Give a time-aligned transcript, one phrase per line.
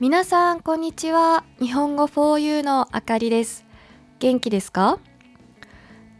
[0.00, 1.42] 皆さんこんにちは。
[1.58, 3.66] 日本語 4U のあかりです。
[4.20, 5.00] 元気ですか？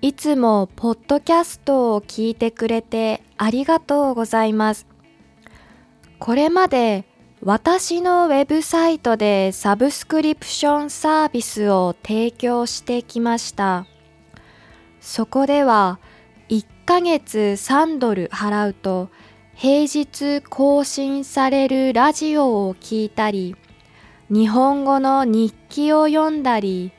[0.03, 4.85] いつもポッドキャストを聞いてくれてありがとうございます。
[6.19, 7.05] これまで
[7.41, 13.87] 私のウェブサイトでサブスクリプションサービスを提供してきました。
[15.01, 16.01] そこでは
[16.49, 19.09] 1ヶ月3ドル払うと
[19.55, 23.55] 平日更新されるラジオを聞いたり
[24.31, 26.93] 日本語の日記を読んだり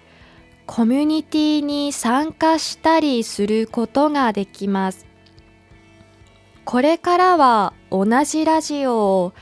[0.66, 5.06] コミュニティに参加したりすることができます
[6.66, 9.34] これからは同じラジオを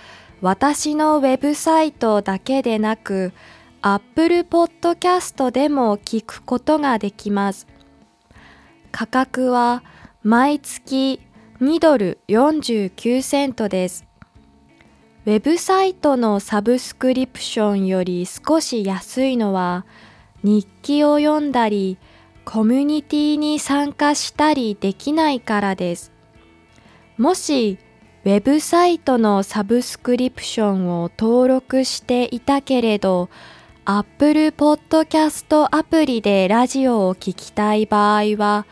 [0.41, 3.33] 私のウェブサイトだけでなく
[3.81, 7.67] Apple Podcast でも聞くことができます
[8.91, 9.83] 価格は
[10.23, 11.21] 毎月
[11.61, 14.06] 2ドル49セントです。
[15.27, 19.85] ウェブサイトのサブスクリプションより少し安いのは
[20.41, 21.97] 日記を読んだり
[22.45, 26.13] コミュニティに参加したりできないからです。
[27.17, 27.77] もし
[28.23, 33.27] ウェブサイトのサブスクリプションを登録していたけれど
[33.83, 38.65] Apple Podcast アプリでラジオを聴きたい場合は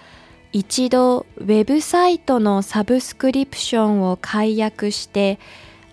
[0.53, 5.37] 一度ウェブサイトのサブスクリプションを解約して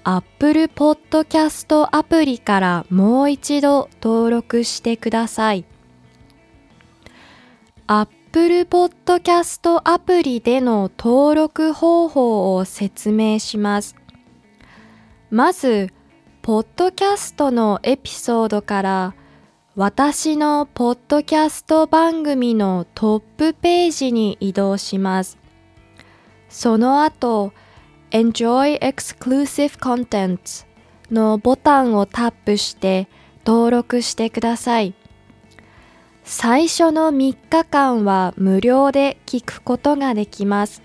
[0.04, 5.64] Apple Podcast アプリからもう一度登録してください。
[7.86, 13.96] Apple Podcast アプリでの登録方法を説明します。
[15.30, 15.90] まず、
[16.42, 19.14] ポッドキャストのエピソードから
[19.76, 25.38] 私のポッドキャスト番組のトップページに移動します。
[26.48, 27.52] その後、
[28.12, 30.66] Enjoy Exclusive Contents
[31.10, 33.08] のボタンをタップして
[33.46, 34.94] 登録してください。
[36.22, 40.82] 最初の3日間は無料で聞くことができます。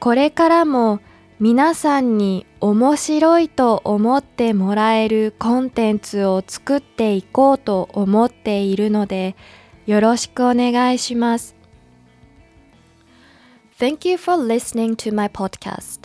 [0.00, 1.00] これからも
[1.40, 9.36] 皆さんに面白いと思ってもらえるコンテンツを作っていこうと思っているので
[9.86, 11.54] よろしくお願いします。
[13.78, 15.97] Thank you for listening to my podcast.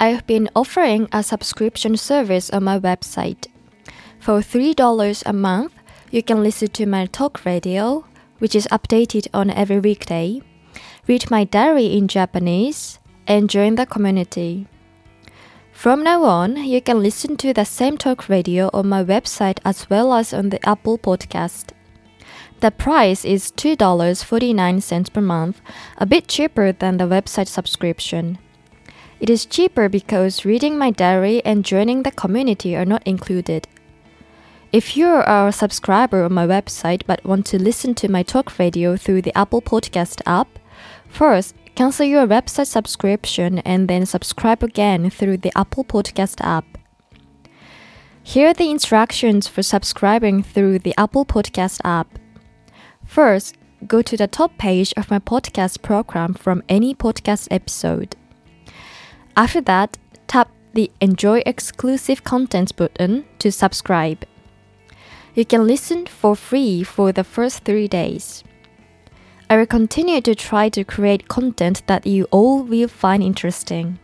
[0.00, 3.46] I have been offering a subscription service on my website.
[4.18, 5.72] For $3 a month,
[6.10, 8.04] you can listen to my talk radio,
[8.38, 10.40] which is updated on every weekday,
[11.06, 14.66] read my diary in Japanese, and join the community.
[15.72, 19.90] From now on, you can listen to the same talk radio on my website as
[19.90, 21.70] well as on the Apple Podcast.
[22.60, 25.60] The price is $2.49 per month,
[25.98, 28.38] a bit cheaper than the website subscription.
[29.24, 33.66] It is cheaper because reading my diary and joining the community are not included.
[34.70, 38.58] If you are a subscriber on my website but want to listen to my talk
[38.58, 40.58] radio through the Apple Podcast app,
[41.08, 46.66] first Cancel your website subscription and then subscribe again through the Apple Podcast app.
[48.22, 52.18] Here are the instructions for subscribing through the Apple Podcast app.
[53.06, 58.16] First, go to the top page of my podcast program from any podcast episode.
[59.36, 64.24] After that, tap the Enjoy Exclusive Contents button to subscribe.
[65.34, 68.44] You can listen for free for the first three days.
[69.50, 73.98] I will continue to try to create content that you all will find interesting.